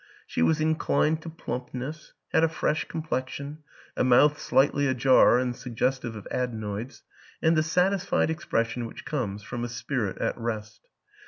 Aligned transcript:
She 0.25 0.41
was 0.41 0.59
inclined 0.59 1.21
to 1.21 1.29
plumpness, 1.29 2.13
had 2.33 2.43
a 2.43 2.49
fresh 2.49 2.85
complexion, 2.87 3.59
a 3.95 4.03
mouth 4.03 4.39
slightly 4.41 4.87
ajar 4.87 5.37
and 5.37 5.55
suggestive 5.55 6.15
of 6.15 6.27
adenoids, 6.31 7.03
and 7.39 7.55
the 7.55 7.61
satisfied 7.61 8.31
expression 8.31 8.87
which 8.87 9.05
comes 9.05 9.43
from 9.43 9.63
a 9.63 9.69
spirit 9.69 10.17
at 10.17 10.35
rest. 10.39 10.87